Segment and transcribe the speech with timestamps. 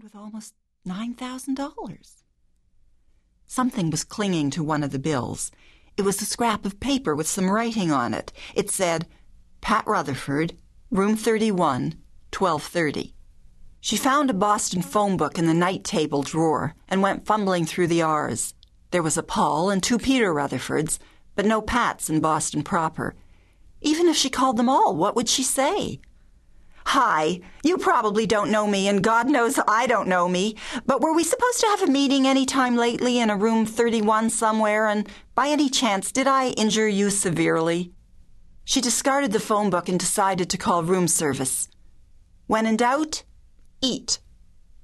[0.00, 0.54] found with almost
[0.86, 2.22] $9,000.
[3.46, 5.50] Something was clinging to one of the bills.
[5.96, 8.32] It was a scrap of paper with some writing on it.
[8.54, 9.06] It said,
[9.60, 10.54] Pat Rutherford,
[10.90, 11.96] room 31,
[12.32, 13.14] 1230.
[13.80, 17.88] She found a Boston phone book in the night table drawer and went fumbling through
[17.88, 18.54] the R's.
[18.92, 20.98] There was a Paul and two Peter Rutherfords,
[21.34, 23.14] but no Pats in Boston proper.
[23.82, 26.00] Even if she called them all, what would she say?
[26.92, 30.56] Hi, you probably don't know me, and God knows I don't know me,
[30.86, 34.28] but were we supposed to have a meeting any time lately in a room 31
[34.30, 37.92] somewhere, and by any chance did I injure you severely?
[38.64, 41.68] She discarded the phone book and decided to call room service.
[42.48, 43.22] When in doubt,
[43.80, 44.18] eat,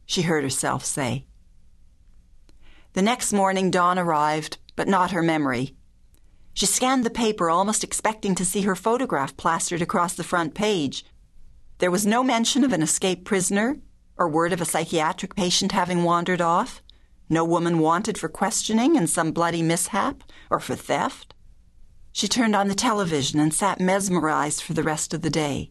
[0.04, 1.26] she heard herself say.
[2.92, 5.74] The next morning, dawn arrived, but not her memory.
[6.54, 11.04] She scanned the paper, almost expecting to see her photograph plastered across the front page.
[11.78, 13.76] There was no mention of an escaped prisoner
[14.16, 16.82] or word of a psychiatric patient having wandered off.
[17.28, 21.34] No woman wanted for questioning in some bloody mishap or for theft.
[22.12, 25.70] She turned on the television and sat mesmerized for the rest of the day.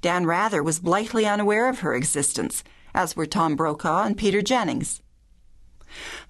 [0.00, 5.02] Dan Rather was blithely unaware of her existence, as were Tom Brokaw and Peter Jennings.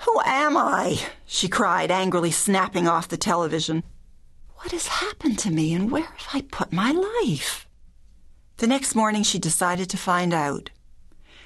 [0.01, 0.99] Who am I?
[1.25, 3.85] she cried, angrily snapping off the television.
[4.57, 7.68] What has happened to me, and where have I put my life?
[8.59, 10.71] The next morning she decided to find out.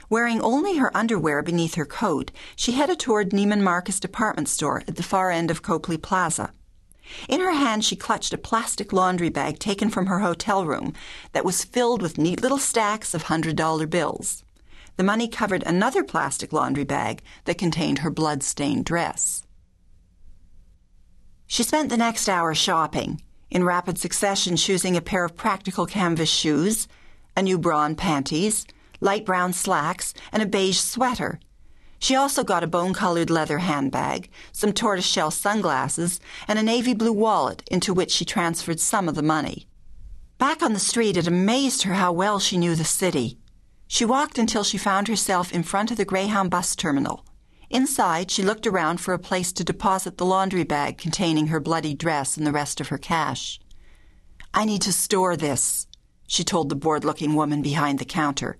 [0.08, 4.96] Wearing only her underwear beneath her coat, she headed toward Neiman Marcus department store at
[4.96, 6.55] the far end of Copley Plaza.
[7.28, 10.94] In her hand, she clutched a plastic laundry bag taken from her hotel room
[11.33, 14.42] that was filled with neat little stacks of hundred dollar bills.
[14.96, 19.42] The money covered another plastic laundry bag that contained her blood stained dress.
[21.46, 26.30] She spent the next hour shopping, in rapid succession choosing a pair of practical canvas
[26.30, 26.88] shoes,
[27.36, 28.66] a new bra and panties,
[29.00, 31.41] light brown slacks, and a beige sweater.
[31.98, 37.12] She also got a bone colored leather handbag, some tortoiseshell sunglasses, and a navy blue
[37.12, 39.68] wallet into which she transferred some of the money.
[40.36, 43.39] Back on the street, it amazed her how well she knew the city.
[43.86, 47.24] She walked until she found herself in front of the Greyhound bus terminal.
[47.70, 51.95] Inside, she looked around for a place to deposit the laundry bag containing her bloody
[51.95, 53.61] dress and the rest of her cash.
[54.52, 55.86] I need to store this,
[56.33, 58.57] she told the bored looking woman behind the counter.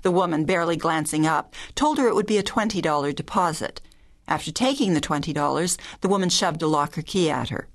[0.00, 3.82] The woman, barely glancing up, told her it would be a $20 deposit.
[4.26, 7.68] After taking the $20, the woman shoved a locker key at her.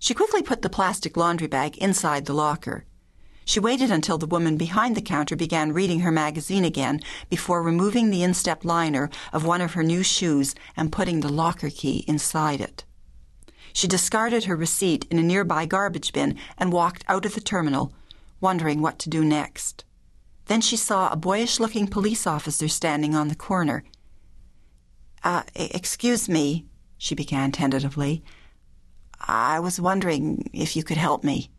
[0.00, 2.84] She quickly put the plastic laundry bag inside the locker.
[3.44, 6.98] She waited until the woman behind the counter began reading her magazine again
[7.28, 11.70] before removing the instep liner of one of her new shoes and putting the locker
[11.70, 12.84] key inside it.
[13.72, 17.92] She discarded her receipt in a nearby garbage bin and walked out of the terminal,
[18.40, 19.84] wondering what to do next.
[20.46, 23.84] Then she saw a boyish looking police officer standing on the corner.
[25.22, 26.66] Uh, excuse me,
[26.98, 28.22] she began tentatively.
[29.20, 31.50] I was wondering if you could help me.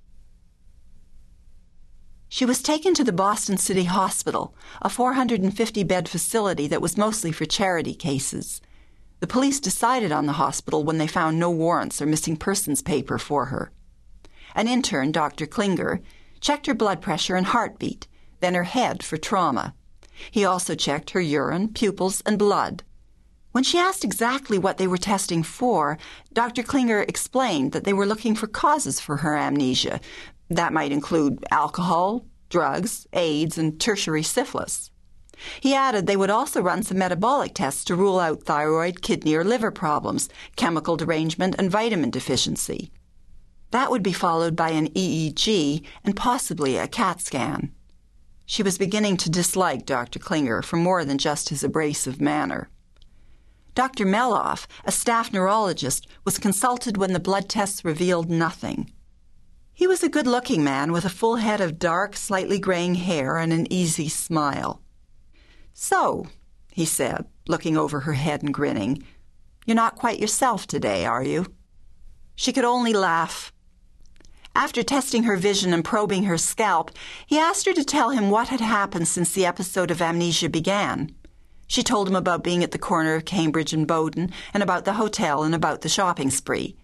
[2.27, 7.31] She was taken to the Boston City Hospital, a 450 bed facility that was mostly
[7.31, 8.61] for charity cases.
[9.19, 13.17] The police decided on the hospital when they found no warrants or missing persons paper
[13.17, 13.71] for her.
[14.55, 15.45] An intern, Dr.
[15.45, 16.01] Klinger,
[16.41, 18.07] checked her blood pressure and heartbeat,
[18.41, 19.73] then her head for trauma.
[20.29, 22.83] He also checked her urine, pupils, and blood.
[23.51, 25.97] When she asked exactly what they were testing for,
[26.33, 26.63] Dr.
[26.63, 29.99] Klinger explained that they were looking for causes for her amnesia,
[30.49, 34.91] that might include alcohol, drugs, AIDS, and tertiary syphilis.
[35.59, 39.43] He added they would also run some metabolic tests to rule out thyroid, kidney, or
[39.43, 42.91] liver problems, chemical derangement, and vitamin deficiency.
[43.71, 47.71] That would be followed by an EEG and possibly a CAT scan.
[48.45, 50.19] She was beginning to dislike Dr.
[50.19, 52.69] Klinger for more than just his abrasive manner.
[53.73, 54.05] Dr.
[54.05, 58.91] Meloff, a staff neurologist, was consulted when the blood tests revealed nothing.
[59.73, 63.37] He was a good looking man with a full head of dark, slightly graying hair
[63.37, 64.81] and an easy smile.
[65.73, 66.27] So,
[66.73, 69.03] he said, looking over her head and grinning,
[69.65, 71.45] you're not quite yourself today, are you?
[72.35, 73.53] She could only laugh.
[74.55, 76.91] After testing her vision and probing her scalp,
[77.25, 81.15] he asked her to tell him what had happened since the episode of amnesia began.
[81.67, 84.93] She told him about being at the corner of Cambridge and Bowdoin, and about the
[84.93, 86.75] hotel, and about the shopping spree.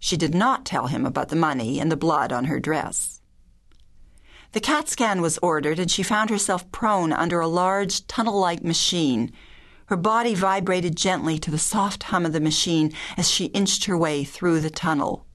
[0.00, 3.20] She did not tell him about the money and the blood on her dress.
[4.50, 8.64] The CAT scan was ordered, and she found herself prone under a large, tunnel like
[8.64, 9.32] machine.
[9.86, 13.96] Her body vibrated gently to the soft hum of the machine as she inched her
[13.96, 15.26] way through the tunnel.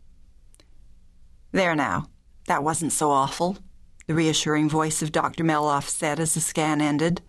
[1.51, 2.07] There now,
[2.45, 3.57] that wasn't so awful,
[4.05, 5.43] the reassuring voice of Dr.
[5.43, 7.21] Meloff said as the scan ended.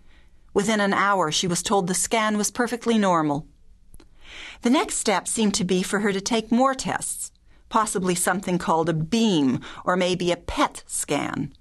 [0.53, 3.47] Within an hour, she was told the scan was perfectly normal.
[4.61, 7.31] The next step seemed to be for her to take more tests,
[7.69, 11.53] possibly something called a beam or maybe a PET scan.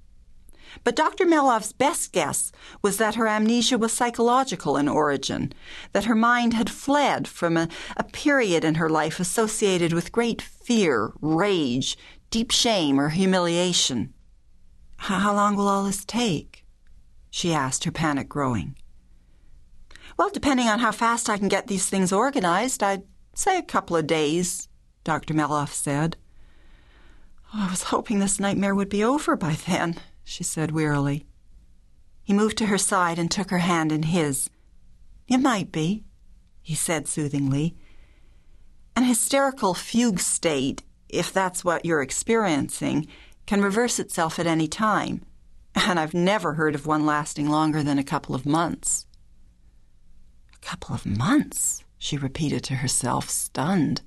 [0.84, 1.24] But Dr.
[1.24, 5.52] Meloff's best guess was that her amnesia was psychological in origin,
[5.92, 10.40] that her mind had fled from a, a, period in her life associated with great
[10.40, 11.98] fear, rage,
[12.30, 14.14] deep shame, or humiliation.
[14.96, 16.64] How long will all this take?
[17.30, 18.76] she asked, her panic growing.
[20.16, 23.04] Well, depending on how fast I can get these things organized, I'd
[23.34, 24.68] say a couple of days,
[25.04, 25.32] Dr.
[25.34, 26.16] Meloff said.
[27.54, 29.96] Oh, I was hoping this nightmare would be over by then
[30.30, 31.26] she said wearily.
[32.22, 34.48] He moved to her side and took her hand in his.
[35.26, 36.04] It might be,
[36.62, 37.76] he said soothingly.
[38.94, 43.06] An hysterical fugue state, if that's what you're experiencing,
[43.46, 45.22] can reverse itself at any time,
[45.74, 49.06] and I've never heard of one lasting longer than a couple of months.
[50.54, 54.02] A couple of months, she repeated to herself, stunned.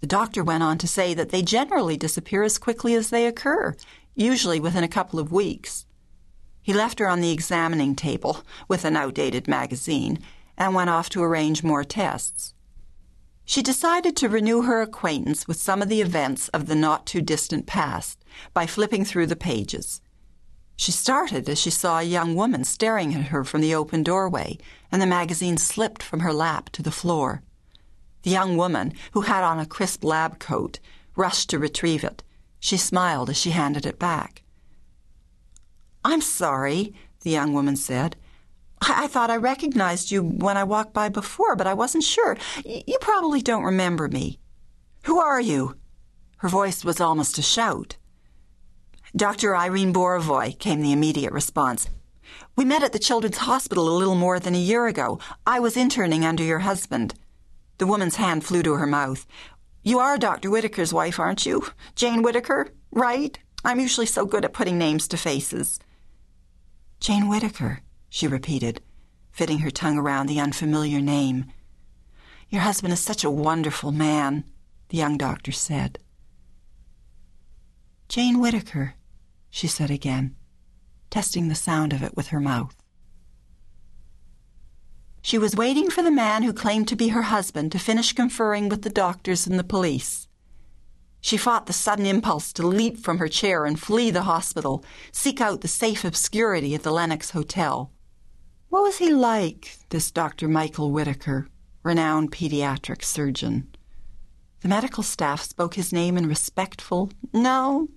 [0.00, 3.76] The doctor went on to say that they generally disappear as quickly as they occur,
[4.14, 5.86] usually within a couple of weeks.
[6.62, 10.18] He left her on the examining table with an outdated magazine
[10.56, 12.54] and went off to arrange more tests.
[13.50, 17.20] She decided to renew her acquaintance with some of the events of the not too
[17.20, 18.24] distant past
[18.54, 20.00] by flipping through the pages.
[20.76, 24.58] She started as she saw a young woman staring at her from the open doorway,
[24.92, 27.42] and the magazine slipped from her lap to the floor.
[28.22, 30.78] The young woman, who had on a crisp lab coat,
[31.16, 32.22] rushed to retrieve it.
[32.60, 34.44] She smiled as she handed it back.
[36.04, 38.14] I'm sorry, the young woman said.
[38.82, 42.36] I, I thought I recognized you when I walked by before, but I wasn't sure.
[42.64, 44.38] Y- you probably don't remember me.
[45.04, 45.76] Who are you?
[46.38, 47.96] Her voice was almost a shout.
[49.14, 49.56] Dr.
[49.56, 51.88] Irene Borovoy, came the immediate response.
[52.56, 55.18] We met at the Children's Hospital a little more than a year ago.
[55.46, 57.14] I was interning under your husband.
[57.78, 59.26] The woman's hand flew to her mouth.
[59.82, 60.50] You are Dr.
[60.50, 61.64] Whittaker's wife, aren't you?
[61.96, 63.38] Jane Whittaker, right?
[63.64, 65.80] I'm usually so good at putting names to faces.
[67.00, 67.80] Jane Whittaker,
[68.10, 68.82] she repeated,
[69.30, 71.46] fitting her tongue around the unfamiliar name.
[72.50, 74.44] Your husband is such a wonderful man,
[74.88, 75.98] the young doctor said.
[78.08, 78.94] Jane Whittaker,
[79.48, 80.34] she said again,
[81.08, 82.74] testing the sound of it with her mouth.
[85.22, 88.68] She was waiting for the man who claimed to be her husband to finish conferring
[88.68, 90.26] with the doctors and the police.
[91.20, 95.40] She fought the sudden impulse to leap from her chair and flee the hospital, seek
[95.40, 97.92] out the safe obscurity at the Lenox Hotel.
[98.70, 100.46] What was he like, this Dr.
[100.46, 101.48] Michael Whittaker,
[101.82, 103.66] renowned pediatric surgeon?
[104.60, 107.88] The medical staff spoke his name in respectful, no,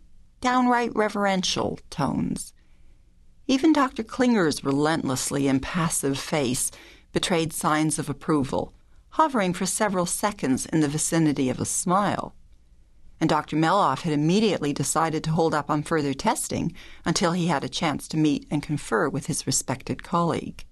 [0.41, 2.55] downright reverential tones.
[3.45, 4.01] Even Dr.
[4.03, 6.71] Klinger's relentlessly impassive face
[7.11, 8.73] betrayed signs of approval,
[9.09, 12.33] hovering for several seconds in the vicinity of a smile.
[13.23, 13.55] And Dr.
[13.55, 16.73] Meloff had immediately decided to hold up on further testing
[17.05, 20.65] until he had a chance to meet and confer with his respected colleague.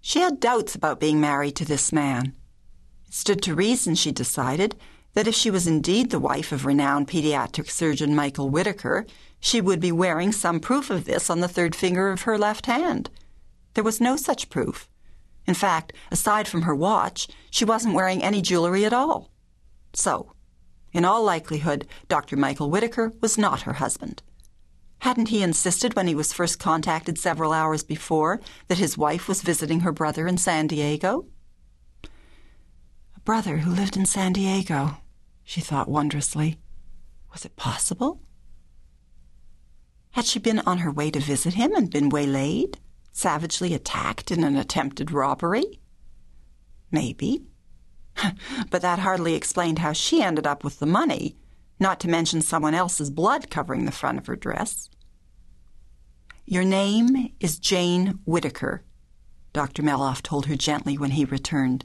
[0.00, 2.36] She had doubts about being married to this man.
[3.08, 4.76] It stood to reason, she decided,
[5.14, 9.04] that if she was indeed the wife of renowned pediatric surgeon Michael Whittaker,
[9.40, 12.66] she would be wearing some proof of this on the third finger of her left
[12.66, 13.10] hand.
[13.74, 14.88] There was no such proof.
[15.48, 19.32] In fact, aside from her watch, she wasn't wearing any jewelry at all.
[19.94, 20.31] So,
[20.92, 22.36] in all likelihood, Dr.
[22.36, 24.22] Michael Whittaker was not her husband.
[25.00, 29.42] Hadn't he insisted when he was first contacted several hours before that his wife was
[29.42, 31.26] visiting her brother in San Diego?
[33.16, 34.98] A brother who lived in San Diego,
[35.42, 36.58] she thought wondrously.
[37.32, 38.20] Was it possible?
[40.12, 42.78] Had she been on her way to visit him and been waylaid?
[43.12, 45.80] savagely attacked in an attempted robbery?
[46.90, 47.42] Maybe.
[48.70, 51.36] but that hardly explained how she ended up with the money,
[51.80, 54.88] not to mention someone else's blood covering the front of her dress.
[56.44, 58.82] Your name is Jane Whittaker,
[59.52, 59.82] Dr.
[59.82, 61.84] Meloff told her gently when he returned.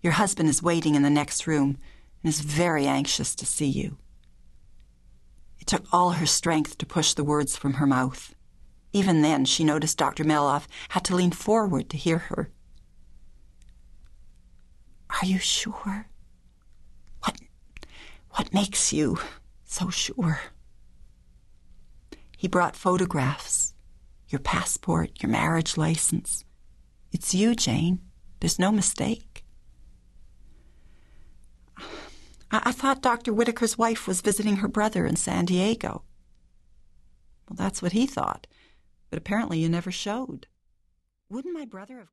[0.00, 1.76] Your husband is waiting in the next room
[2.22, 3.98] and is very anxious to see you.
[5.58, 8.34] It took all her strength to push the words from her mouth.
[8.92, 10.24] Even then, she noticed Dr.
[10.24, 12.50] Meloff had to lean forward to hear her.
[15.10, 16.06] Are you sure?
[17.24, 17.36] What,
[18.30, 19.18] what makes you
[19.64, 20.40] so sure?
[22.36, 23.74] He brought photographs,
[24.28, 26.44] your passport, your marriage license.
[27.12, 28.00] It's you, Jane.
[28.40, 29.44] There's no mistake.
[32.50, 33.32] I, I thought Dr.
[33.32, 36.02] Whittaker's wife was visiting her brother in San Diego.
[37.48, 38.46] Well, that's what he thought
[39.10, 40.46] but apparently you never showed.
[41.28, 42.08] Wouldn't my brother have